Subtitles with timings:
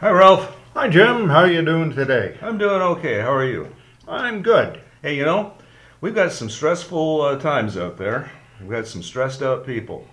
[0.00, 0.56] Hi, Ralph.
[0.74, 1.28] Hi, Jim.
[1.28, 2.36] How are you doing today?
[2.40, 3.20] I'm doing okay.
[3.20, 3.74] How are you?
[4.08, 4.80] I'm good.
[5.02, 5.54] Hey, you know,
[6.00, 8.30] we've got some stressful uh, times out there.
[8.60, 10.06] We've got some stressed out people.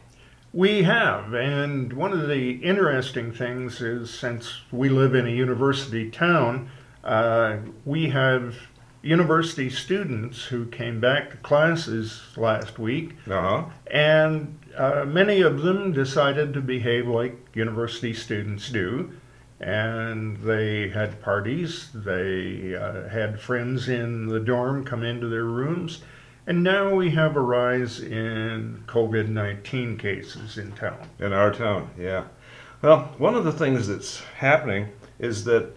[0.53, 6.09] We have, and one of the interesting things is since we live in a university
[6.09, 6.69] town,
[7.03, 8.55] uh, we have
[9.01, 13.65] university students who came back to classes last week, Uh huh.
[13.91, 19.11] and uh, many of them decided to behave like university students do.
[19.59, 26.01] And they had parties, they uh, had friends in the dorm come into their rooms,
[26.45, 31.07] and now we have a rise in COVID 19 cases in town.
[31.19, 32.25] In our town, yeah.
[32.83, 35.75] Well, one of the things that's happening is that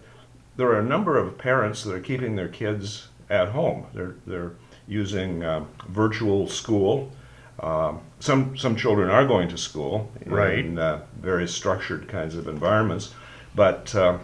[0.57, 3.87] there are a number of parents that are keeping their kids at home.
[3.95, 4.51] They're they're
[4.87, 7.11] using um, virtual school.
[7.59, 10.59] Um, some some children are going to school Right.
[10.59, 13.13] in uh, very structured kinds of environments,
[13.55, 14.17] but uh,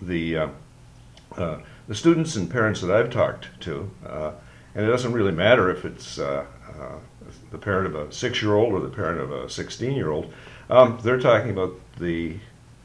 [0.00, 0.48] the uh,
[1.36, 1.58] uh,
[1.88, 4.32] the students and parents that I've talked to, uh,
[4.74, 6.18] and it doesn't really matter if it's
[7.50, 10.32] the parent of a six-year-old or the parent of a 16-year-old,
[10.68, 12.36] um, they're talking about the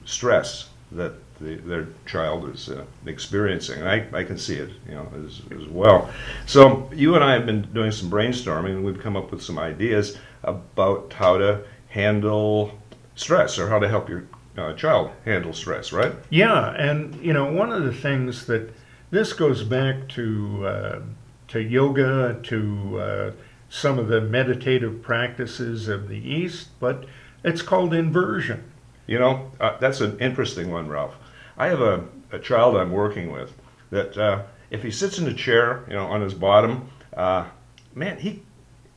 [0.05, 3.79] stress that the, their child is uh, experiencing.
[3.79, 6.09] And I, I can see it, you know, as, as well.
[6.45, 9.57] So you and I have been doing some brainstorming, and we've come up with some
[9.57, 12.77] ideas about how to handle
[13.15, 14.25] stress or how to help your
[14.57, 16.13] uh, child handle stress, right?
[16.29, 18.73] Yeah, and you know, one of the things that
[19.09, 21.01] this goes back to uh,
[21.49, 23.31] to yoga, to uh,
[23.69, 27.05] some of the meditative practices of the East, but
[27.43, 28.63] it's called inversion.
[29.07, 31.15] You know, uh, that's an interesting one, Ralph.
[31.57, 33.53] I have a, a child I'm working with
[33.89, 37.45] that uh, if he sits in a chair, you know, on his bottom, uh,
[37.93, 38.43] man, he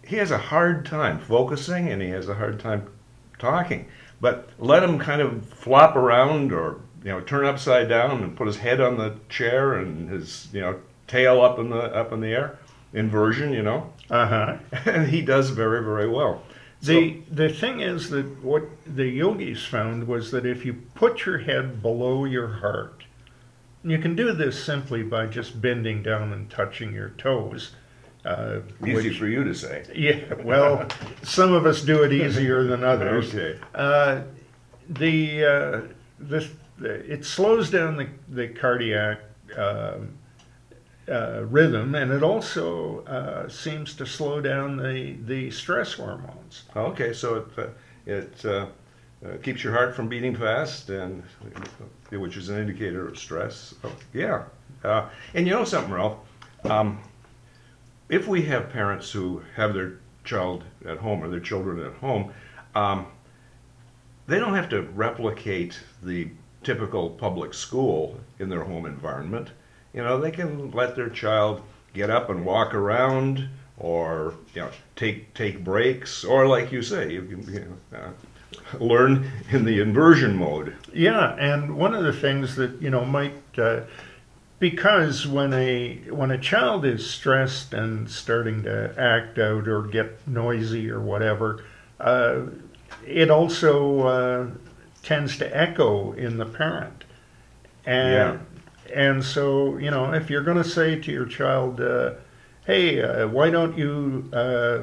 [0.06, 2.90] he has a hard time focusing and he has a hard time
[3.38, 3.88] talking.
[4.24, 8.46] But let him kind of flop around or you know turn upside down and put
[8.46, 12.20] his head on the chair and his you know tail up in the up in
[12.20, 12.58] the air,
[12.94, 14.56] inversion, you know, Uh huh.
[14.86, 16.42] and he does very very well.
[16.80, 21.40] The the thing is that what the yogis found was that if you put your
[21.40, 23.04] head below your heart,
[23.82, 27.72] and you can do this simply by just bending down and touching your toes.
[28.24, 29.84] Uh, Easy which- for you to say.
[29.94, 30.88] Yeah, well,
[31.22, 33.34] some of us do it easier than others.
[33.34, 33.58] Okay.
[33.74, 34.22] Uh,
[34.88, 35.80] the uh,
[36.18, 36.48] the
[36.80, 39.20] it slows down the the cardiac
[39.56, 40.18] um
[41.08, 46.64] uh, rhythm, and it also uh, seems to slow down the the stress hormones.
[46.74, 47.66] Okay, so it uh,
[48.06, 48.66] it uh,
[49.24, 51.22] uh, keeps your heart from beating fast, and
[52.10, 53.74] which is an indicator of stress.
[53.84, 54.44] Oh, yeah,
[54.82, 56.18] uh, and you know something, Ralph.
[56.64, 56.98] Um,
[58.14, 62.32] if we have parents who have their child at home or their children at home,
[62.76, 63.06] um,
[64.28, 66.28] they don't have to replicate the
[66.62, 69.50] typical public school in their home environment.
[69.92, 73.48] You know, they can let their child get up and walk around,
[73.78, 78.78] or you know, take take breaks, or like you say, you can you know, uh,
[78.78, 80.76] learn in the inversion mode.
[80.92, 83.80] Yeah, and one of the things that you know might uh,
[84.64, 90.26] because when a when a child is stressed and starting to act out or get
[90.26, 91.62] noisy or whatever,
[92.00, 92.40] uh,
[93.06, 94.46] it also uh,
[95.02, 97.04] tends to echo in the parent,
[97.84, 98.40] and
[98.94, 98.98] Yeah.
[99.06, 102.12] and so you know if you're going to say to your child, uh,
[102.64, 104.78] "Hey, uh, why don't you uh,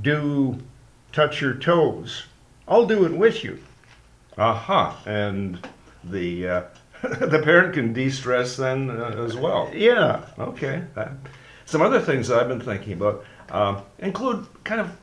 [0.00, 0.56] do
[1.12, 2.24] touch your toes?"
[2.66, 3.58] I'll do it with you.
[4.38, 5.58] Aha, and
[6.02, 6.62] the uh,
[7.20, 9.70] the parent can de-stress then uh, as well.
[9.74, 10.82] Yeah, Okay.
[10.96, 11.08] Uh,
[11.66, 14.96] some other things that I've been thinking about um, include kind of,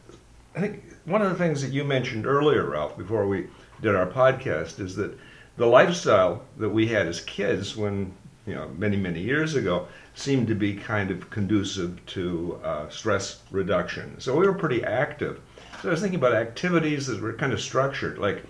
[0.56, 3.47] I think one of the things that you mentioned earlier, Ralph, before we
[3.81, 5.17] did our podcast, is that
[5.57, 8.13] the lifestyle that we had as kids when,
[8.45, 13.41] you know, many, many years ago, seemed to be kind of conducive to uh, stress
[13.50, 14.19] reduction.
[14.19, 15.40] So we were pretty active.
[15.81, 18.44] So I was thinking about activities that were kind of structured, like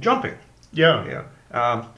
[0.00, 0.34] jumping.
[0.72, 1.06] yeah.
[1.06, 1.24] Yeah.
[1.58, 1.88] Um,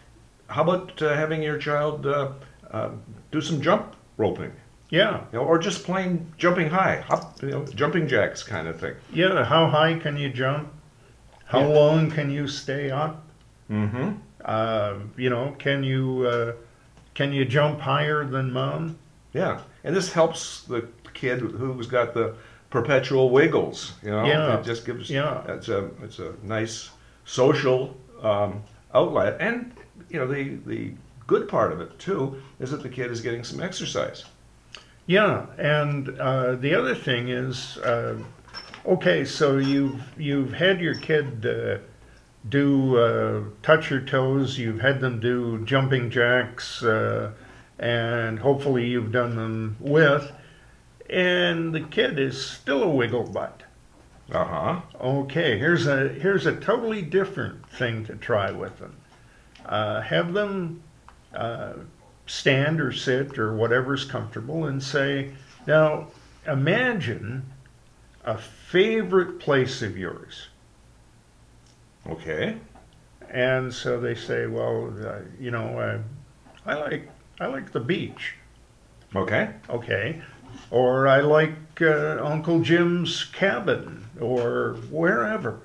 [0.50, 2.32] how about uh, having your child uh,
[2.70, 2.90] uh,
[3.30, 4.52] do some jump roping?
[4.90, 8.80] Yeah, You know, or just plain jumping high, hop, you know, jumping jacks kind of
[8.80, 8.94] thing.
[9.12, 9.44] yeah.
[9.44, 10.68] How high can you jump?
[11.44, 11.66] How Yeah.
[11.80, 13.24] long can you stay up?
[13.70, 14.08] Mm-hmm.
[14.44, 16.52] Uh, you know, can you uh,
[17.14, 18.96] can you jump higher than mom?
[19.32, 22.34] Yeah, and this helps the kid who's got the
[22.70, 23.92] perpetual wiggles.
[24.02, 24.58] You know, Yeah.
[24.58, 25.08] it just gives.
[25.10, 25.42] Yeah.
[25.54, 26.90] it's a it's a nice
[27.24, 28.62] social um,
[28.92, 29.72] outlet, and
[30.08, 30.92] you know the the
[31.26, 34.24] good part of it too is that the kid is getting some exercise.
[35.06, 38.18] Yeah, and uh, the other thing is, uh,
[38.86, 41.78] okay, so you've you've had your kid uh,
[42.48, 44.58] do uh, touch your toes.
[44.58, 47.32] You've had them do jumping jacks, uh,
[47.78, 50.30] and hopefully you've done them with.
[51.08, 53.64] And the kid is still a wiggle butt.
[54.30, 54.80] Uh huh.
[55.00, 58.96] Okay, here's a here's a totally different thing to try with them.
[59.70, 60.82] Uh, have them
[61.34, 61.72] uh,
[62.26, 65.32] stand or sit or whatever's comfortable, and say,
[65.66, 66.08] now
[66.46, 67.44] imagine
[68.24, 70.48] a favorite place of yours.
[72.06, 72.56] Okay.
[73.30, 75.98] And so they say, well, uh, you know, uh,
[76.66, 77.08] I like
[77.38, 78.34] I like the beach.
[79.14, 79.50] Okay.
[79.68, 80.20] Okay.
[80.70, 85.60] Or I like uh, Uncle Jim's cabin or wherever.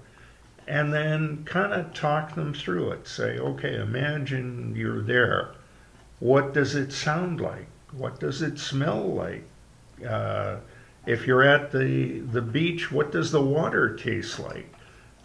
[0.68, 3.08] And then kind of talk them through it.
[3.08, 5.52] Say, okay, imagine you're there.
[6.20, 7.68] What does it sound like?
[7.92, 9.44] What does it smell like?
[10.08, 10.58] Uh,
[11.06, 14.74] if you're at the, the beach, what does the water taste like?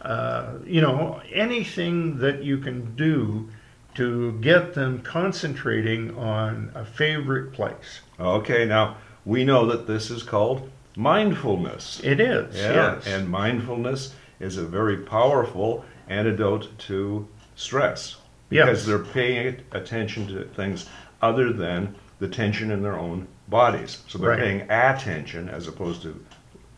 [0.03, 3.49] Uh, you know, anything that you can do
[3.95, 8.01] to get them concentrating on a favorite place.
[8.19, 8.65] Okay.
[8.67, 12.01] Now we know that this is called mindfulness.
[12.03, 12.95] It is, Yeah.
[12.95, 13.07] yes.
[13.07, 18.17] And mindfulness is a very powerful antidote to stress
[18.49, 18.87] because Yes.
[18.87, 20.89] they're paying attention to things
[21.23, 23.99] other than the tension in their own bodies.
[24.09, 24.39] So they're Right.
[24.41, 26.21] paying attention as opposed to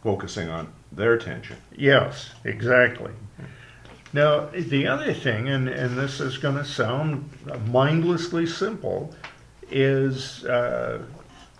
[0.02, 1.56] focusing on their tension.
[1.74, 3.12] Yes, exactly.
[4.12, 7.30] Now, the other thing, and, and this is going to sound
[7.68, 9.14] mindlessly simple,
[9.70, 10.98] is uh,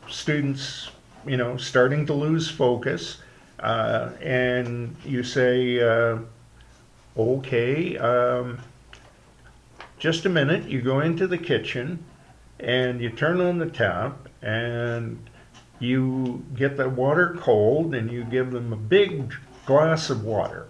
[0.08, 0.90] students,
[1.26, 3.18] you know, starting to lose focus,
[3.62, 6.18] uh, and you say, uh,
[7.16, 8.58] okay, um,
[9.98, 12.04] just a minute, you go into the kitchen
[12.58, 15.28] and you turn on the tap and
[15.78, 19.32] you get the water cold and you give them a big
[19.66, 20.68] glass of water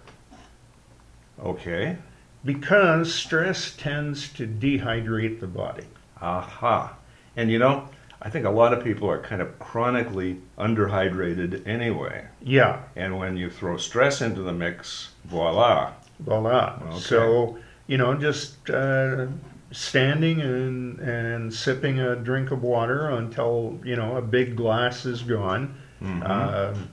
[1.43, 1.97] Okay.
[2.45, 5.85] because stress tends to dehydrate the body.
[6.21, 6.95] Aha.
[7.35, 7.89] And you know,
[8.25, 12.25] I think a lot of people are kind of chronically underhydrated anyway.
[12.41, 15.91] Yeah, And when you throw stress into the mix, voila.
[16.19, 16.79] voila.
[16.87, 16.99] Okay.
[16.99, 19.27] So, you know, just uh,
[19.71, 25.21] standing and, and sipping a drink of water until, you know, a big glass is
[25.21, 25.75] gone.
[26.01, 26.29] Mhm.
[26.29, 26.89] Um,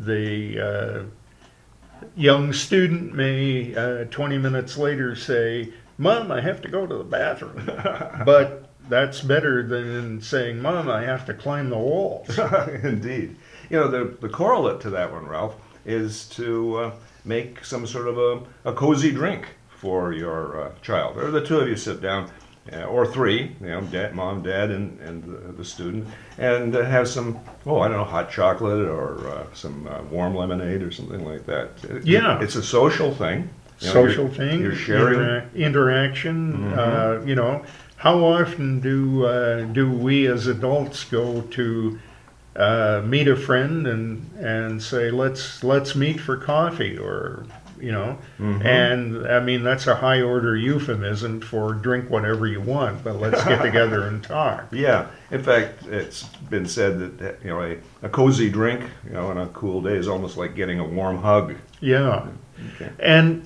[0.00, 1.02] the uh,
[2.16, 7.04] young student may uh, 20 minutes later say, Mom, I have to go to the
[7.04, 7.64] bathroom.
[8.24, 12.38] but that's better than saying, Mom, I have to climb the walls.
[12.82, 13.36] Indeed.
[13.70, 16.92] You know, the, the correlate to that one, Ralph, is to uh,
[17.24, 21.16] make some sort of a, a cozy drink for your uh, child.
[21.18, 22.30] Or the two of you sit down,
[22.72, 26.06] uh, or three, you know, dad, mom, dad, and, and the, the student,
[26.38, 30.34] and uh, have some, oh, I don't know, hot chocolate or uh, some uh, warm
[30.34, 31.70] lemonade or something like that.
[31.84, 32.40] It- Yeah.
[32.40, 33.48] It's a social thing.
[33.80, 35.18] You know, you're- Social thing, You're sharing.
[35.20, 36.52] intera- interaction.
[36.74, 36.76] Mhm.
[37.22, 37.64] Uh, you know,
[37.98, 41.98] how often do uh, do we as adults go to
[42.56, 47.44] uh, meet a friend and and say let's let's meet for coffee or
[47.80, 48.64] you know, Mhm.
[48.64, 53.44] and I mean that's a high order euphemism for drink whatever you want, but let's
[53.44, 54.64] get together and talk.
[54.72, 59.28] Yeah, in fact, it's been said that you know a, a cozy drink, you know,
[59.28, 61.54] on a cool day is almost like getting a warm hug.
[61.80, 62.26] Yeah.
[62.74, 62.90] Okay.
[62.98, 63.44] And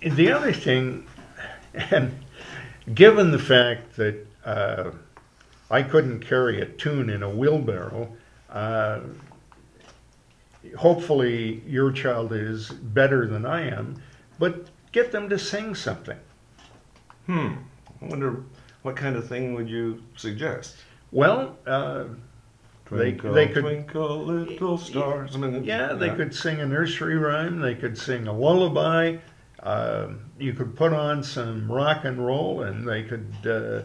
[0.00, 1.06] the other thing,
[1.90, 2.10] and
[2.94, 4.90] given the fact that uh,
[5.70, 8.14] I couldn't carry a tune in a wheelbarrow,
[8.50, 9.00] uh,
[10.76, 13.96] hopefully your child is better than I am,
[14.38, 16.18] but get them to sing something.
[17.26, 17.54] Hmm.
[18.00, 18.42] I wonder
[18.82, 20.76] what kind of thing would you suggest?
[21.12, 22.04] Well, uh,
[22.90, 25.36] They- Twinkle, they could- twinkle, little stars.
[25.36, 29.18] I mean, yeah, they could sing a nursery rhyme, they could sing a lullaby,
[29.62, 33.82] um, you could put on some rock and roll, and they could uh,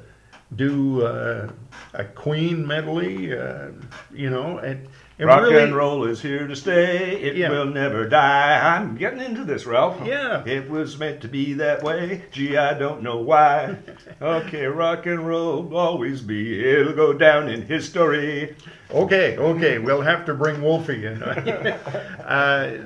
[0.55, 1.49] do uh,
[1.93, 3.37] a Queen medley.
[3.37, 3.69] Uh,
[4.13, 4.87] you know, and,
[5.19, 7.15] and Rock really, and roll is here to stay.
[7.21, 7.49] It Yeah.
[7.49, 8.75] will never die.
[8.77, 9.99] I'm getting into this, Ralph.
[10.05, 10.43] Yeah.
[10.45, 12.23] It was meant to be that way.
[12.31, 13.77] Gee, I don't know why.
[14.21, 16.67] okay, rock and roll will always be.
[16.67, 18.55] It'll go down in history.
[18.91, 21.21] Okay, okay, we'll have to bring Wolfie in.
[21.23, 22.85] uh,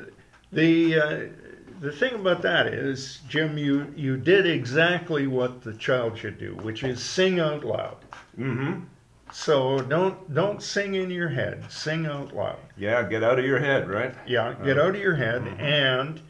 [0.51, 1.21] the uh,
[1.79, 6.55] the thing about that is, Jim, you you did exactly what the child should do,
[6.61, 7.97] which is sing out loud.
[8.37, 8.81] Mm-hmm.
[9.31, 11.65] So don't don't sing in your head.
[11.69, 12.59] Sing out loud.
[12.77, 14.15] Yeah, get out of your head, right?
[14.25, 16.21] Yeah, get out of your head and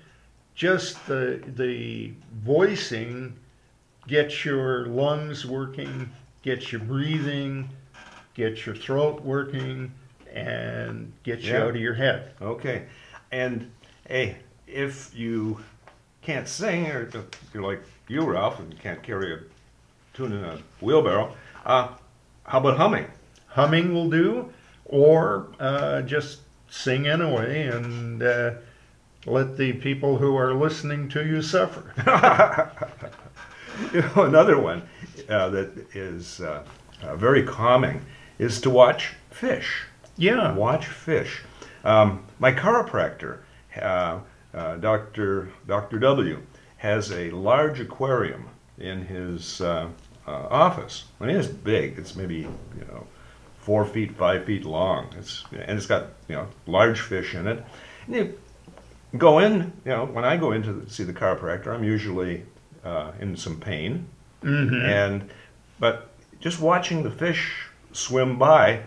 [0.56, 2.12] just the the
[2.44, 3.38] voicing
[4.08, 6.10] gets your lungs working,
[6.42, 7.70] gets your breathing,
[8.34, 9.92] gets your throat working,
[10.34, 12.32] and gets you out of your head.
[12.42, 12.88] Okay.
[13.32, 13.70] And
[14.08, 14.38] hey,
[14.68, 15.60] if you
[16.22, 17.10] can't sing, or
[17.54, 19.40] you're like you, Ralph, and can't carry a
[20.14, 21.90] tune in a wheelbarrow, uh,
[22.44, 23.06] how about humming?
[23.48, 24.52] Humming will do,
[24.86, 28.54] or uh, just sing anyway and uh,
[29.26, 31.94] let the people who are listening to you suffer.
[33.94, 34.82] you know, another one
[35.30, 36.64] uh, that is uh,
[37.04, 38.02] uh, very calming
[38.40, 39.84] is to watch fish.
[40.18, 40.54] Yeah.
[40.54, 41.42] Watch fish.
[41.84, 43.40] Um, my chiropractor,
[43.82, 44.20] uh,
[44.58, 45.50] uh, Dr.
[45.68, 46.00] Dr.
[46.00, 46.42] W,
[46.78, 49.88] has a large aquarium in his uh,
[50.28, 51.06] office.
[51.22, 51.98] I mean, it's big.
[51.98, 53.06] It's maybe you know
[53.60, 55.08] four feet, five feet long.
[55.18, 57.64] It's and it's got you know large fish in it.
[58.08, 58.38] And you
[59.18, 59.72] go in.
[59.86, 62.44] You know, when I go in to see the chiropractor, I'm usually
[62.84, 64.08] uh, in some pain,
[64.44, 64.76] Mm-hmm.
[64.86, 65.30] and
[65.80, 68.84] but just watching the fish swim by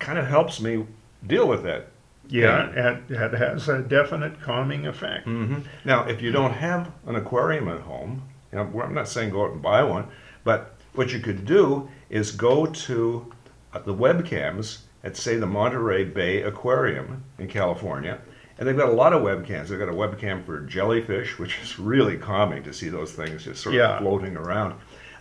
[0.00, 0.84] kind of helps me
[1.26, 1.88] deal with that.
[2.28, 5.24] Yeah, it, it has a definite calming effect.
[5.26, 9.30] hmm Now, if you don't have an aquarium at home, you know, I'm not saying
[9.30, 10.08] go out and buy one,
[10.44, 13.32] but what you could do is go to
[13.72, 18.18] uh, the webcams at, say, the Monterey Bay Aquarium in California,
[18.58, 19.68] and they've got a lot of webcams.
[19.68, 23.62] They've got a webcam for jellyfish, which is really calming to see those things just
[23.62, 23.98] sort of Yeah.
[23.98, 24.74] floating around.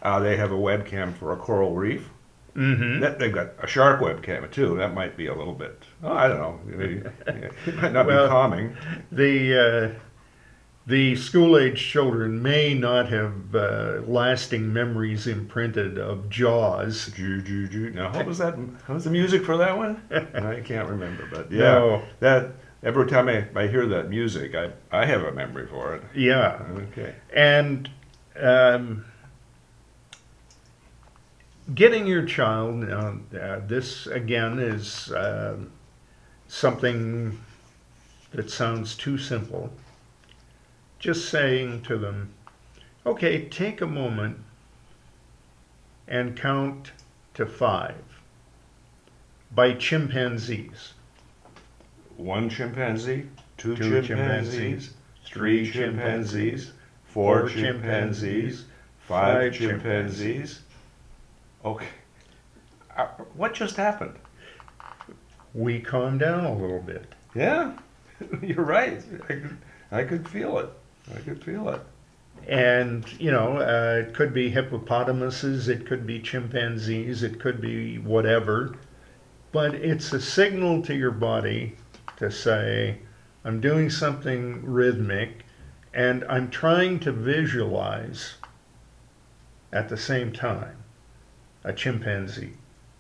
[0.04, 2.10] Uh, they have a webcam for a coral reef.
[2.56, 3.00] Mm-hmm.
[3.02, 4.78] That, they've got a shark web webcam too.
[4.78, 5.82] That might be a little bit.
[6.04, 6.60] Oh, I don't know.
[6.66, 8.78] Maybe, it might not Well- be calming.
[9.12, 10.00] The uh,
[10.86, 17.10] the school age children may not have uh, lasting memories imprinted of Jaws.
[17.16, 17.90] Ju, ju, ju.
[17.92, 18.58] Now, what was that?
[18.58, 20.02] What was the music for that one?
[20.36, 22.02] I can't remember, but yeah, No.
[22.20, 22.52] that
[22.84, 26.04] every time I, I hear that music, I, I have a memory for it.
[26.14, 27.16] Yeah, Okay.
[27.34, 27.90] and
[28.40, 29.06] um,
[31.74, 32.90] getting your child.
[32.90, 35.58] Uh, uh, this again is uh,
[36.48, 37.40] something
[38.32, 39.72] that sounds too simple.
[41.00, 42.34] Just saying to them,
[43.06, 44.38] okay, take a moment
[46.08, 46.92] and count
[47.34, 47.96] to five
[49.54, 50.94] by chimpanzees.
[52.18, 53.28] One chimpanzee,
[53.58, 54.94] two, Two chimpanzees, chimpanzees,
[55.26, 56.72] three chimpanzees,
[57.06, 58.66] four chimpanzees,
[59.00, 60.62] five five chimpanzees.
[61.66, 61.88] Okay.
[62.96, 64.16] Uh, what just happened?
[65.54, 67.14] We calmed down a little bit.
[67.34, 67.78] Yeah,
[68.42, 69.02] you're right.
[69.24, 69.58] I could,
[69.92, 70.70] I could feel it.
[71.16, 71.82] I could feel it.
[72.48, 78.00] And, you know, uh, it could be hippopotamuses, it could be chimpanzees, it could be
[78.00, 78.76] whatever.
[79.52, 81.78] But it's a signal to your body
[82.18, 83.00] to say,
[83.46, 85.46] I'm doing something rhythmic
[85.94, 88.36] and I'm trying to visualize
[89.72, 90.83] at the same time
[91.64, 92.54] a chimpanzee,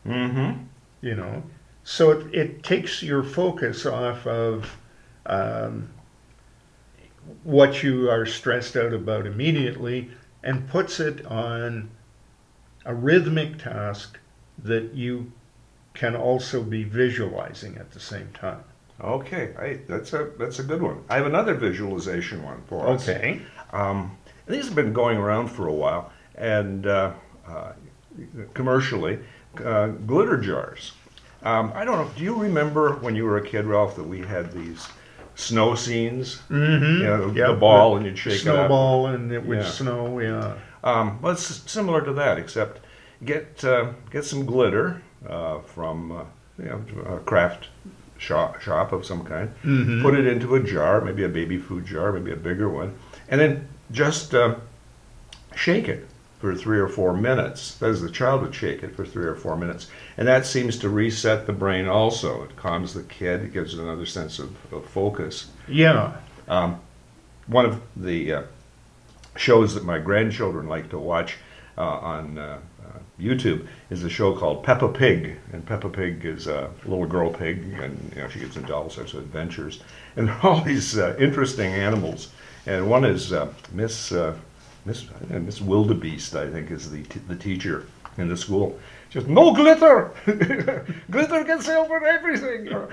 [0.06, 0.64] Mm-hmm.
[1.02, 1.44] you know.
[1.84, 4.78] So it, it takes your focus off of
[5.26, 5.90] um,
[7.44, 10.12] what you are stressed out about immediately
[10.44, 11.90] and puts it on
[12.86, 14.20] a rhythmic task
[14.58, 15.32] that you
[15.94, 18.64] can also be visualizing at the same time.
[19.02, 21.04] Okay, I, that's a that's a good one.
[21.10, 23.08] I have another visualization one for us.
[23.08, 23.42] Okay.
[23.72, 24.18] Um,
[24.48, 27.14] these have been going around for a while, and uh,
[27.48, 27.72] uh,
[28.54, 29.20] commercially,
[29.64, 30.94] uh, glitter jars.
[31.44, 32.10] Um, I don't know.
[32.16, 34.88] Do you remember when you were a kid, Ralph, that we had these
[35.36, 36.42] snow scenes?
[36.50, 37.02] Mm-hmm.
[37.02, 38.56] You know, the ball and you'd shake it up.
[38.68, 39.66] Snowball and it would Yeah.
[39.70, 40.54] snow, yeah.
[40.84, 42.80] Um, well, it's similar to that, except
[43.26, 46.24] get uh, get some glitter uh, from uh,
[46.60, 46.84] you know
[47.16, 47.68] a craft
[48.18, 49.50] shop, shop of some kind.
[49.64, 50.02] Mhm.
[50.02, 52.94] Put it into a jar, maybe a baby food jar, maybe a bigger one,
[53.30, 54.56] and then just uh,
[55.56, 56.08] shake it
[56.44, 57.76] for three or four minutes.
[57.76, 60.78] That is, the child would shake it for three or four minutes, and that seems
[60.80, 61.88] to reset the brain.
[61.88, 63.44] Also, it calms the kid.
[63.44, 65.52] It gives it another sense of, of focus.
[65.70, 66.18] Yeah.
[66.50, 66.82] Um,
[67.48, 68.44] one of the uh,
[69.38, 71.38] shows that my grandchildren like to watch
[71.78, 76.48] uh, on uh, uh, YouTube is a show called Peppa Pig, and Peppa Pig is
[76.48, 79.80] a little girl pig, and you know she gets into all sorts of adventures,
[80.18, 82.34] and all these uh, interesting animals,
[82.66, 84.36] and one is uh, Miss uh,
[84.86, 87.86] Miss Miss Wildebeest, I think, is the t- the teacher
[88.18, 88.80] in the school.
[89.10, 90.12] Just no glitter,
[91.12, 92.68] glitter gets over everything.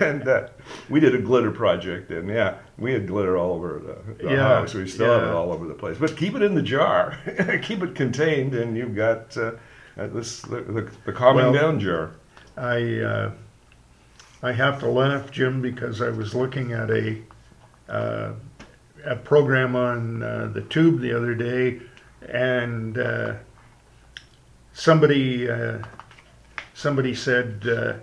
[0.00, 0.48] And uh,
[0.90, 4.46] we did a glitter project, and yeah, we had glitter all over the, the Yeah,
[4.60, 4.74] house.
[4.74, 5.96] We still have it all over the place.
[5.98, 7.18] But keep it in the jar,
[7.62, 9.52] keep it contained, and you've got uh,
[9.96, 12.10] uh, this the, the, the calming Well- down jar.
[12.56, 13.30] I uh,
[14.42, 17.16] I have to laugh, Jim, because I was looking at a
[17.88, 18.32] uh,
[19.08, 21.80] a program on uh, the tube the other day,
[22.28, 23.34] and uh,
[24.72, 25.78] somebody uh,
[26.74, 27.94] somebody said, uh,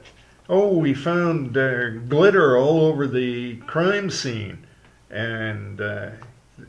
[0.50, 4.65] "Oh, we found uh, glitter all over the crime scene,"
[5.09, 5.79] and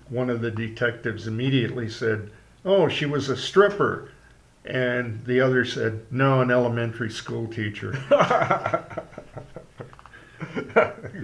[0.08, 2.30] one of the detectives immediately said,
[2.64, 4.10] "Oh, she was a stripper,"
[4.64, 7.98] and the other said, "No, an elementary school teacher."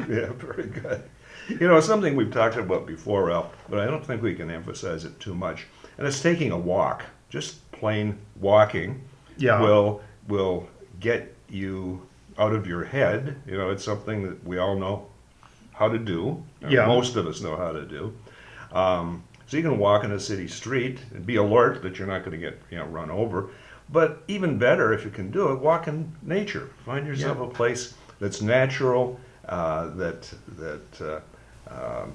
[0.07, 1.03] yeah, very good.
[1.49, 4.51] You know, it's something we've talked about before, Ralph, but I don't think we can
[4.51, 5.67] emphasize it too much.
[5.99, 7.05] And it's taking a walk.
[7.29, 9.03] Just plain walking
[9.37, 9.61] Yeah.
[9.61, 10.69] will will
[11.01, 12.01] get you
[12.39, 13.37] out of your head.
[13.47, 15.07] You know, it's something that we all know
[15.73, 16.43] how to do.
[16.69, 16.87] Yeah.
[16.87, 18.13] Most of us know how to do.
[18.73, 22.21] Um, so you can walk in a city street and be alert that you're not
[22.25, 23.51] going to get you know run over.
[23.91, 26.71] But even better, if you can do it, walk in nature.
[26.87, 31.21] Find yourself a place that's natural, uh, that that uh,
[31.75, 32.13] um,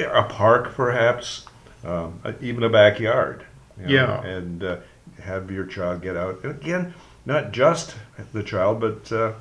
[0.00, 1.46] a park perhaps,
[1.84, 3.44] um, even a backyard.
[3.78, 4.22] you know, Yeah.
[4.24, 4.76] And uh,
[5.22, 6.40] have your child get out.
[6.42, 6.94] And again,
[7.26, 7.94] not just
[8.32, 9.32] the child, but uh,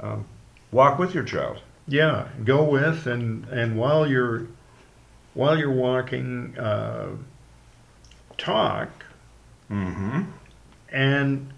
[0.00, 0.24] um,
[0.72, 1.58] walk with your child.
[1.86, 4.46] Yeah, go with and and while you're
[5.34, 7.08] while you're walking, uh,
[8.38, 8.88] talk
[9.70, 10.22] Mm-hmm.
[10.92, 11.52] and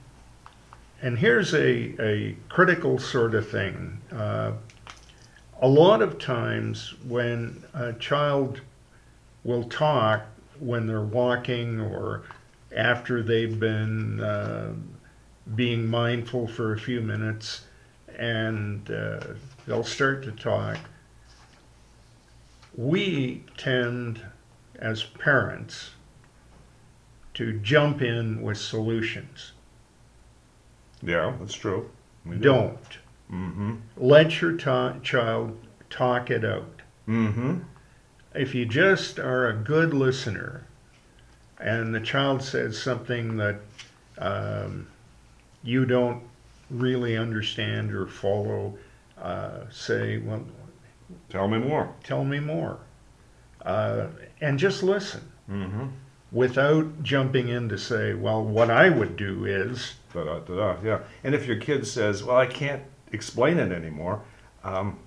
[1.03, 4.01] and here's a a critical sort of thing.
[4.13, 4.53] Uh,
[5.61, 8.61] a lot of times when a child
[9.45, 10.23] will talk
[10.59, 12.25] when they're walking or
[12.75, 14.73] after they've been uh,
[15.55, 17.65] being mindful for a few minutes
[18.19, 19.21] and uh,
[19.67, 20.79] they'll start to talk.
[22.77, 24.21] We tend,
[24.79, 25.91] as parents,
[27.35, 29.53] to jump in with solutions.
[31.03, 31.91] Yeah, that's true.
[32.25, 32.43] We do.
[32.43, 32.99] Don't.
[33.33, 33.75] Mm-hmm.
[33.97, 35.59] Let your ta- child
[35.91, 36.81] talk it out.
[37.09, 37.59] Mm-hmm.
[38.35, 40.65] If you just are a good listener
[41.59, 43.57] and the child says something that
[44.19, 44.87] um,
[45.63, 46.23] you don't
[46.71, 48.77] really understand or follow,
[49.21, 50.45] uh, say, well,
[51.31, 51.93] Tell me more.
[52.05, 52.79] tell me more.
[53.63, 54.07] Uh,
[54.41, 55.87] and just listen Mm-hmm.
[56.33, 60.99] without jumping in to say, well, what I would do is, Da-da, da-da, yeah.
[61.23, 64.21] And if your kid says, "Well, I can't explain it anymore,"
[64.65, 64.99] um,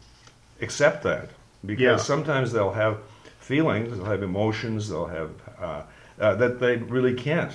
[0.62, 1.29] accept that
[1.65, 1.97] because Yeah.
[1.97, 2.97] sometimes they'll have
[3.39, 5.31] feelings, they'll have emotions, they'll have
[5.62, 5.81] uh,
[6.19, 7.51] uh, that they really can't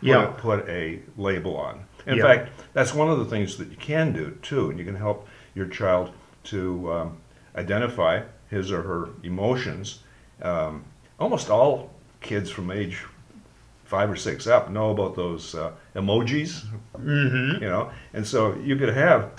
[0.00, 0.24] put, Yeah.
[0.28, 1.80] a, put a label on.
[2.06, 2.22] In Yeah.
[2.24, 5.28] fact, that's one of the things that you can do too, and you can help
[5.54, 6.10] your child
[6.44, 7.16] to um,
[7.56, 10.00] identify his or her emotions.
[10.42, 10.84] Um,
[11.18, 11.90] almost all
[12.20, 13.04] kids from age
[13.84, 16.64] five or six up know about those uh, emojis,
[16.96, 19.30] mm-hmm, you know, and so you could have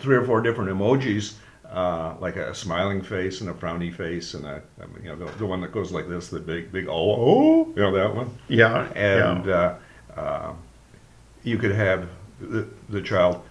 [0.00, 1.34] three or four different emojis,
[1.70, 4.62] uh, like a smiling face and a frowny face, and a
[5.02, 7.82] you know the, the one that goes like this, the big big oh oh, you
[7.82, 9.76] know that one, yeah, and yeah,
[10.16, 10.52] uh, uh,
[11.44, 12.08] you could have
[12.40, 13.42] the, the child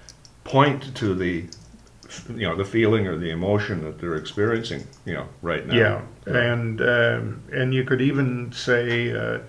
[0.43, 1.45] point to the
[2.29, 5.75] you know the feeling or the emotion that they're experiencing, you know, right now.
[5.75, 9.39] yeah, and um, and you could even say, uh,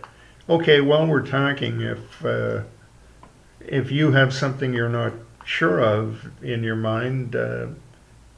[0.49, 2.63] okay, while we're talking, if uh,
[3.61, 5.13] if you have something you're not
[5.51, 7.67] sure of in your mind, uh,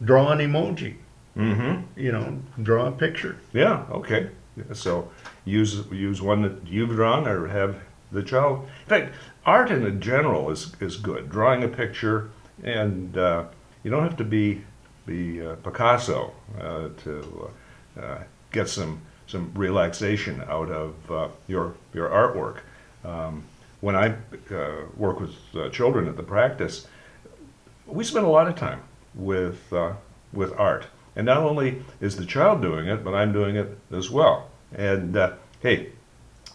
[0.02, 0.96] draw an emoji.
[1.36, 1.98] Mm-hmm.
[1.98, 3.36] You know, draw a picture.
[3.52, 4.30] Yeah, okay.
[4.72, 5.10] So
[5.44, 7.76] use use one that you've drawn or have
[8.10, 8.68] the child.
[8.82, 9.14] In fact,
[9.46, 11.30] art in general is, is good.
[11.30, 12.30] Drawing a picture,
[12.62, 13.44] and uh,
[13.82, 14.62] you don't have to be
[15.06, 17.50] be uh, Picasso uh, to
[18.00, 18.18] uh,
[18.52, 22.58] get some some relaxation out of uh, your your artwork.
[23.08, 23.44] Um,
[23.80, 24.14] when I
[24.54, 26.86] uh, work with uh, children at the practice,
[27.86, 28.82] we spend a lot of time
[29.14, 29.94] with uh,
[30.32, 34.10] with art, and not only is the child doing it, but I'm doing it as
[34.10, 34.50] well.
[34.74, 35.92] And uh, hey,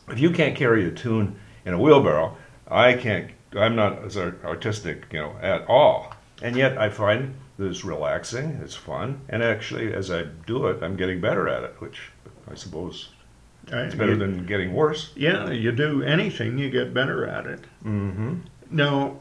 [0.10, 2.38] if you can't carry a tune in a wheelbarrow,
[2.68, 3.32] I can't.
[3.54, 6.14] I'm not as artistic, you know, at all.
[6.42, 10.84] And yet, I find that it's relaxing, it's fun, and actually, as I do it,
[10.84, 12.12] I'm getting better at it, which
[12.50, 13.10] I suppose
[13.68, 15.12] it's better than getting worse.
[15.16, 17.62] Yeah, you do anything, you get better at it.
[17.84, 18.36] Mm-hmm.
[18.72, 19.18] Now,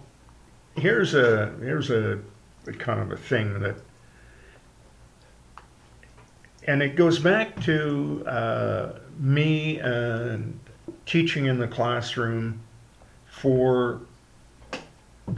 [0.76, 2.18] here's a here's a,
[2.66, 3.76] a kind of a thing that,
[6.66, 10.58] and it goes back to uh, me and
[11.06, 12.60] teaching in the classroom
[13.28, 14.00] for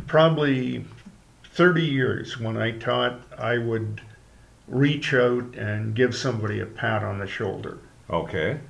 [0.06, 0.84] probably
[1.44, 2.38] 30 years.
[2.38, 4.00] When I taught, I would
[4.66, 7.78] reach out and give somebody a pat on the shoulder.
[8.10, 8.60] Okay.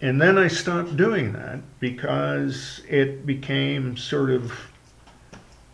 [0.00, 4.52] And then I stopped doing that because it became sort of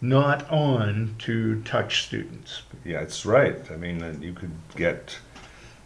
[0.00, 2.62] not on to touch students.
[2.84, 3.56] Yeah, it's right.
[3.70, 5.18] I mean, you could get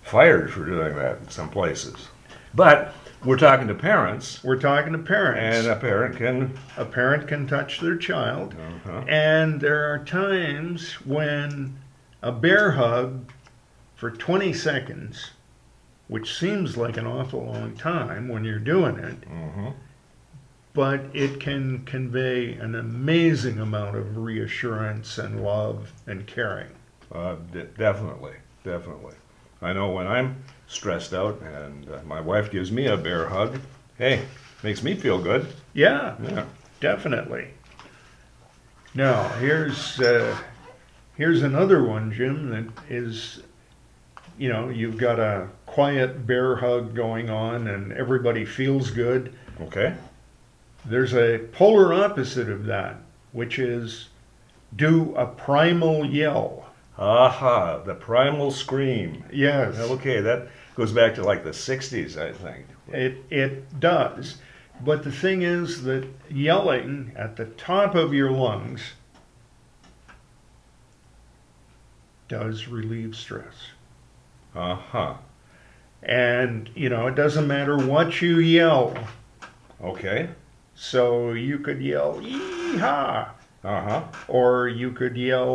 [0.03, 2.09] fired for doing that in some places.
[2.55, 2.95] But
[3.25, 5.59] we're talking to parents, We're talking to parents.
[5.67, 6.59] and a parent can.
[6.77, 8.55] a parent can touch their child.
[8.55, 9.05] Uh-huh.
[9.09, 11.79] And there are times when
[12.21, 13.31] a bear hug
[13.97, 15.31] for 20 seconds
[16.09, 19.69] which seems like an awful long time when you're doing it, Mm-hmm.
[20.75, 26.69] But it can convey an amazing amount of reassurance and love and caring.
[27.13, 28.33] Uh, de- definitely,
[28.65, 29.15] definitely.
[29.61, 33.59] I know when I'm stressed out and uh, my wife gives me a bear hug,
[33.99, 34.23] hey,
[34.63, 35.47] makes me feel good.
[35.75, 36.45] Yeah, Yeah.
[36.81, 37.49] definitely.
[38.95, 40.37] Now, here's uh,
[41.17, 43.43] here's another one, Jim, that is,
[44.39, 49.33] you know, you've got a quiet bear hug going on and everybody feels good.
[49.61, 49.95] Okay.
[50.85, 52.97] There's a polar opposite of that,
[53.33, 54.09] which is
[54.75, 56.67] do a primal yell.
[56.99, 59.25] Aha, the primal scream.
[59.33, 62.67] Yes, Okay, that goes back to like the 60s, I think.
[62.89, 64.37] it, it does.
[64.85, 68.81] But the thing is that yelling at the top of your lungs
[72.29, 73.55] does relieve stress.
[74.55, 75.15] Uh huh.
[76.03, 78.97] And, you know, it doesn't matter what you yell.
[79.83, 80.29] Okay.
[80.83, 83.31] So you could yell, yee-haw,
[83.63, 84.03] Uh huh.
[84.27, 85.49] or you could yell,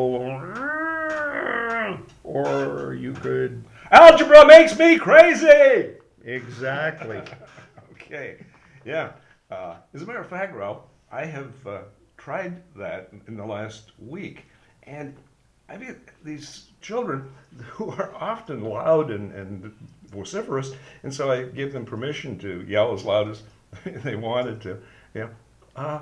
[2.24, 3.62] or you could,
[3.92, 5.96] Algebra makes me crazy!
[6.24, 7.22] exactly.
[7.92, 8.38] Okay.
[8.86, 9.12] Yeah.
[9.52, 11.80] Uh, as a matter of fact, Ralph, I have uh,
[12.16, 14.46] tried that in the last week.
[14.84, 15.14] And
[15.68, 19.74] I mean, these children who are often loud and, and
[20.10, 20.72] vociferous,
[21.04, 23.44] and so I gave them permission to yell as loud as
[24.06, 24.78] they wanted to.
[25.14, 25.28] Yeah.
[25.76, 26.02] Uh,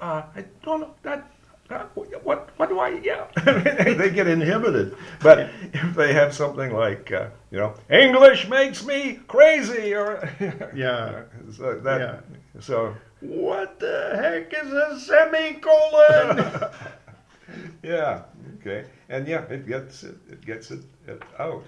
[0.00, 1.30] uh, I don't know that.
[1.70, 3.28] Uh, what what do I yell?
[3.44, 4.94] they get inhibited.
[5.22, 10.28] But if they have something like uh, you know English makes me crazy or
[10.74, 11.22] Yeah.
[11.56, 12.60] so that Yeah.
[12.60, 16.70] so What the heck is a semicolon?
[17.82, 18.22] yeah
[18.60, 21.64] okay and yeah it gets it, it gets it, it out.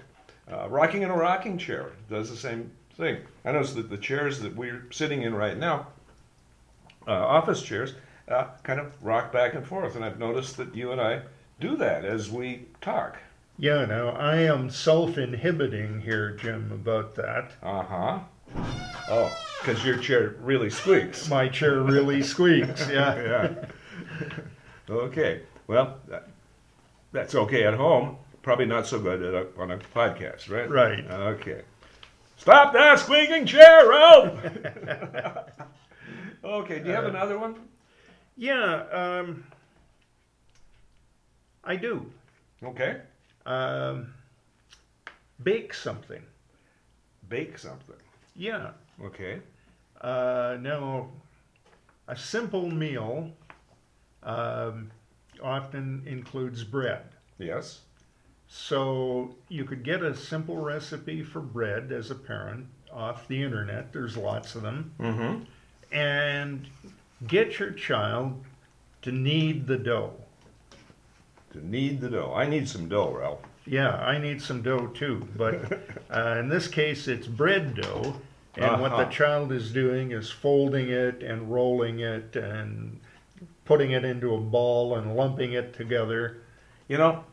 [0.51, 3.17] Uh, rocking in a rocking chair does the same thing.
[3.45, 5.87] I notice that the chairs that we're sitting in right now,
[7.07, 7.93] uh, office chairs,
[8.27, 11.21] uh, kind of rock back and forth, and I've noticed that you and I
[11.59, 13.17] do that as we talk.
[13.57, 17.51] yeah, now I am self inhibiting here, Jim, about that.
[17.63, 18.19] Uh huh.
[19.09, 21.29] Oh, because your chair really squeaks.
[21.29, 23.15] My chair really squeaks, yeah.
[23.15, 23.65] yeah.
[24.89, 25.41] okay.
[25.67, 26.27] Well, that,
[27.11, 28.17] that's okay at home.
[28.41, 30.69] Probably not so good at a, on a podcast, right?
[30.69, 31.05] Right.
[31.09, 31.63] Okay.
[32.37, 34.39] Stop that squeaking chair, Ralph!
[36.43, 36.79] okay.
[36.79, 37.55] Do you have Uh, another one?
[38.35, 39.43] Yeah, um,
[41.63, 42.11] I do.
[42.63, 43.01] Okay.
[43.45, 44.13] Um,
[45.43, 46.21] bake something.
[47.29, 47.95] Bake something.
[48.35, 48.71] Yeah.
[49.03, 49.41] Okay.
[50.01, 51.09] Uh, now,
[52.07, 53.31] a simple meal
[54.23, 54.91] um,
[55.41, 57.03] often includes bread.
[57.39, 57.81] Yes.
[58.47, 63.91] So you could get a simple recipe for bread as a parent off the internet.
[63.91, 64.93] There's lots of them.
[64.99, 65.43] Mm-hmm.
[65.91, 66.67] And
[67.27, 68.43] get your child
[69.03, 70.13] to knead the dough.
[71.53, 72.33] To knead the dough.
[72.35, 73.39] I need some dough, Ralph.
[73.65, 75.79] Yeah, I need some dough too, but
[76.13, 78.15] uh, in this case, it's bread dough.
[78.55, 79.11] And what the Uh-huh.
[79.11, 82.99] child is doing is folding it and rolling it and
[83.65, 86.37] putting it into a ball and lumping it together.
[86.87, 87.23] You know,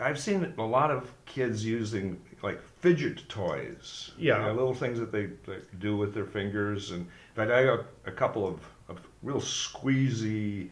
[0.00, 4.12] I've seen a lot of kids using like fidget toys.
[4.16, 4.38] Yeah.
[4.38, 6.92] You know, little things that they, they do with their fingers.
[6.92, 7.06] And
[7.36, 10.70] fact, I got a couple of, of real squeezy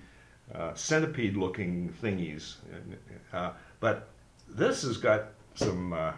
[0.55, 2.57] uh, centipede looking thingies.
[3.33, 4.09] Uh, but
[4.49, 6.13] this has got some uh,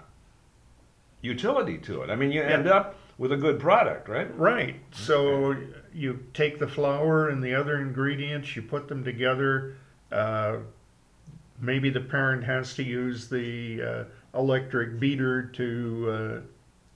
[1.21, 2.11] utility to it.
[2.11, 4.37] I mean, you end up with a good product, right?
[4.39, 4.77] Right.
[4.93, 5.57] So
[5.95, 9.77] you take the flour and the other ingredients, you put them together.
[10.13, 10.59] Uh,
[11.61, 16.41] maybe the parent has to use the uh, electric beater to uh,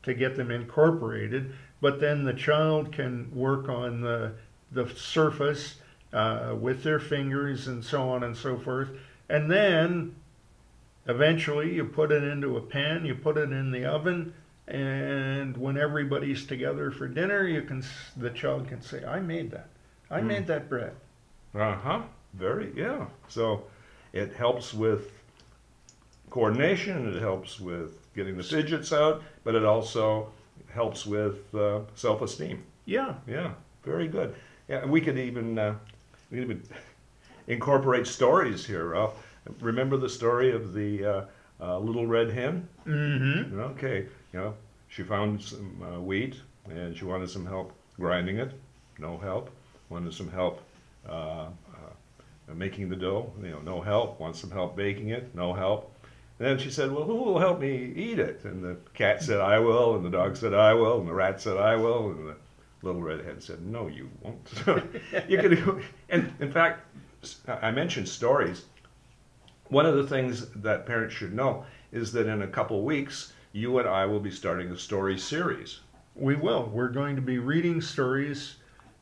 [0.03, 4.33] to get them incorporated, but then the child can work on the
[4.73, 5.77] the surface
[6.13, 8.89] uh, with their fingers and so on and so forth,
[9.29, 10.15] and then
[11.07, 14.33] eventually you put it into a pan, you put it in the oven,
[14.69, 17.83] and when everybody's together for dinner, you can
[18.17, 19.69] the child can say, "I made that.
[20.11, 20.27] I Mm.
[20.27, 20.93] made that bread."
[21.55, 22.03] Uh huh.
[22.35, 23.07] Very, yeah.
[23.29, 23.65] So
[24.13, 25.11] it helps with
[26.31, 30.31] coordination, it helps with getting the fidgets out, but it also
[30.75, 32.63] helps with uh, self esteem.
[32.85, 33.53] Yeah, Yeah,
[33.83, 34.35] very good.
[34.69, 35.75] Yeah, and we could even uh,
[36.31, 36.63] we could even
[37.47, 39.15] incorporate stories here, Ralph.
[39.61, 41.25] Remember the story of the uh,
[41.61, 42.69] uh, little red hen?
[42.87, 43.59] mm-hmm.
[43.59, 44.55] Okay, you know,
[44.89, 46.37] she found some uh, wheat
[46.69, 48.53] and she wanted some help grinding it.
[48.99, 49.51] No help.
[49.89, 50.61] Wanted some help
[51.09, 53.33] uh, uh, making the dough.
[53.43, 54.21] You know, no help.
[54.21, 55.35] Wants some help baking it.
[55.35, 55.91] No help.
[56.41, 58.45] And then she said, Well, who will help me eat it?
[58.45, 59.95] And the cat said, I will.
[59.95, 60.99] And the dog said, I will.
[60.99, 62.11] And the rat said, I will.
[62.13, 62.37] And the
[62.81, 64.51] little red hen said, No, you won't.
[65.29, 66.81] You could, and in fact,
[67.47, 68.65] I mentioned stories.
[69.69, 73.79] One of the things that parents should know is that in a couple weeks, you
[73.79, 75.81] and I will be starting a story series.
[76.15, 76.71] We will.
[76.73, 78.57] We're going to be reading stories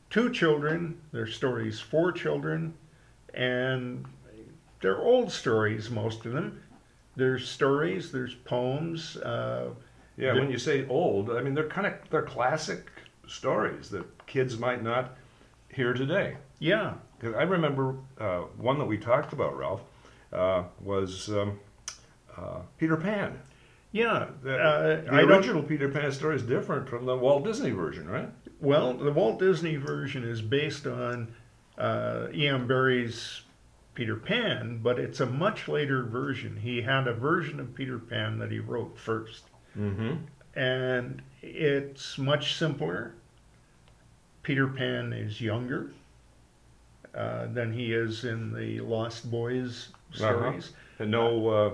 [0.09, 0.99] to children.
[1.13, 2.73] They're stories for children,
[3.33, 4.05] and
[4.81, 6.61] they're old stories, most of them.
[7.19, 9.17] There's stories, there's poems.
[9.17, 9.71] Uh,
[10.17, 12.89] Yeah, when you say old, I mean they're kind of they're classic
[13.27, 15.15] stories that kids might not
[15.69, 16.37] hear today.
[16.59, 19.81] Yeah, because I remember uh, one that we talked about, Ralph,
[20.33, 21.59] uh, was um,
[22.37, 23.39] uh, Peter Pan.
[23.91, 24.27] yeah.
[24.43, 28.29] The, Uh, the original Peter Pan story is different from the Walt Disney version, right?
[28.61, 31.33] Well, the Walt Disney version is based on
[31.77, 32.67] uh, E.M.
[32.67, 33.41] Barrie's
[33.99, 36.55] Peter Pan, but it's a much later version.
[36.55, 39.43] He had a version of Peter Pan that he wrote first,
[39.77, 40.13] Mm-hmm.
[40.57, 43.13] and it's much simpler.
[44.41, 45.91] Peter Pan is younger
[47.13, 50.71] uh, than he is in the Lost Boys stories.
[50.99, 51.73] And no, uh,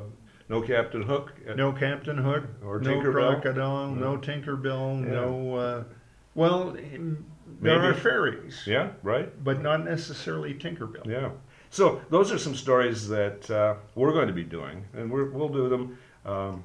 [0.50, 1.32] no Captain Hook.
[1.56, 3.40] No Captain Hook, Or no Tinkerbell?
[3.42, 4.18] Crocodile, no No.
[4.18, 5.12] Tinkerbell, Yeah.
[5.12, 5.56] no.
[5.56, 5.84] Uh,
[6.34, 6.90] well, there
[7.62, 7.86] Maybe.
[7.88, 8.64] are fairies.
[8.66, 9.32] Yeah, right.
[9.44, 11.06] but not necessarily Tinkerbell.
[11.06, 11.30] Yeah.
[11.76, 15.50] So those are some stories that uh, we're going to be doing, and we're, we'll
[15.50, 16.64] do them um,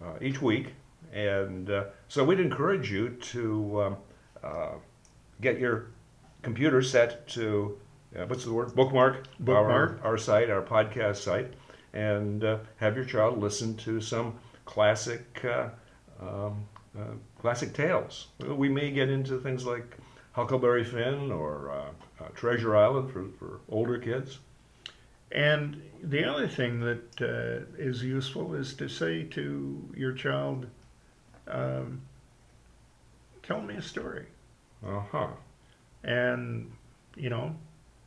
[0.00, 0.74] uh, each week.
[1.12, 3.96] And uh, so we'd encourage you to um,
[4.44, 4.74] uh,
[5.40, 5.86] get your
[6.42, 7.76] computer set to
[8.16, 9.98] uh, what's the word bookmark Bookmark.
[10.04, 11.52] Our, our site, our podcast site,
[11.92, 15.70] and uh, have your child listen to some classic uh,
[16.22, 16.64] um,
[16.96, 18.28] uh, classic tales.
[18.38, 19.96] We may get into things like
[20.30, 21.92] Huckleberry Finn or
[22.24, 24.38] uh, Treasure Island for, for older kids.
[25.32, 30.66] And the other thing that uh, is useful is to say to your child,
[31.48, 32.02] um,
[33.42, 34.26] "Tell me a story."
[34.86, 35.28] Uh huh.
[36.04, 36.70] And
[37.16, 37.56] you know,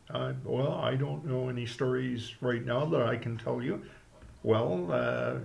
[0.10, 3.82] uh, well, I don't know any stories right now that I can tell you.
[4.44, 5.40] Well, uh,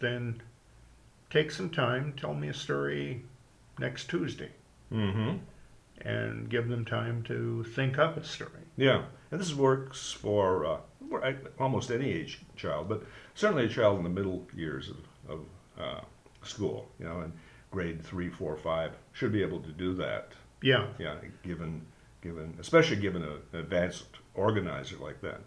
[0.00, 0.42] then
[1.30, 2.14] take some time.
[2.16, 3.22] Tell me a story
[3.78, 4.50] next Tuesday,
[4.92, 5.38] Mm-hmm.
[6.04, 8.50] And give them time to think up a story.
[8.76, 10.76] Yeah, and this works for uh,
[11.14, 13.02] uh, almost any age child, but
[13.34, 15.40] certainly a child in the middle years of, of
[15.78, 16.00] uh,
[16.42, 17.32] school, you know, in
[17.70, 20.32] grade three, four, five, should be able to do that.
[20.62, 20.86] Yeah.
[20.98, 21.86] Yeah, given
[22.22, 25.40] given especially given a, an advanced organizer like that.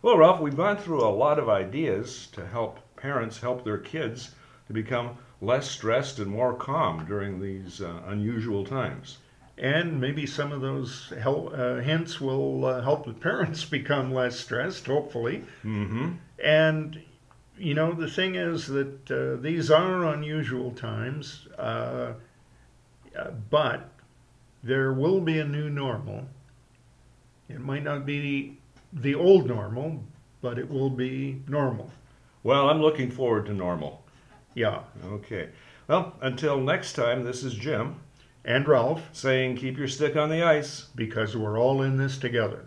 [0.00, 4.30] Well, Ralph, we've gone through a lot of ideas to help parents help their kids
[4.66, 9.18] to become less stressed and more calm during these uh, unusual times.
[9.58, 14.38] And maybe some of those hel- uh, hints will uh, help the parents become less
[14.38, 15.44] stressed, hopefully.
[15.64, 16.12] Mm-hmm.
[16.42, 17.02] And,
[17.58, 22.14] you know, the thing is that uh, these are unusual times, uh,
[23.16, 23.90] uh, but
[24.62, 26.26] there will be a new normal.
[27.48, 28.58] It might not be
[28.92, 30.02] the old normal,
[30.40, 31.90] but it will be normal.
[32.42, 34.02] Well, I'm looking forward to normal.
[34.54, 34.80] Yeah.
[35.04, 35.50] Okay.
[35.88, 37.96] Well, until next time, this is Jim
[38.44, 40.88] And Ralph, saying keep your stick on the ice.
[40.94, 42.66] because we're all in this together.